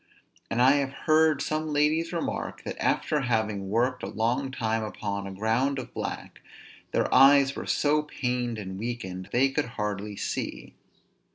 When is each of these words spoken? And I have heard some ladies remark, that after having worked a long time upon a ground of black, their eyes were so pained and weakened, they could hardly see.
And 0.49 0.63
I 0.63 0.77
have 0.77 0.93
heard 1.05 1.43
some 1.43 1.71
ladies 1.71 2.11
remark, 2.11 2.63
that 2.63 2.75
after 2.83 3.19
having 3.21 3.69
worked 3.69 4.01
a 4.01 4.07
long 4.07 4.49
time 4.49 4.83
upon 4.83 5.27
a 5.27 5.31
ground 5.31 5.77
of 5.77 5.93
black, 5.93 6.41
their 6.89 7.13
eyes 7.13 7.55
were 7.55 7.67
so 7.67 8.01
pained 8.01 8.57
and 8.57 8.79
weakened, 8.79 9.29
they 9.31 9.49
could 9.49 9.65
hardly 9.77 10.15
see. 10.15 10.73